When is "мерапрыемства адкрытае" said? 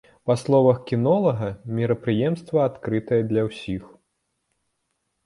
1.79-3.21